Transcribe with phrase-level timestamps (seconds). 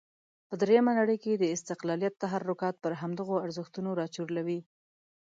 [0.47, 4.59] په درېمه نړۍ کې د استقلالیت تحرکات پر همدغو ارزښتونو راچورلوي.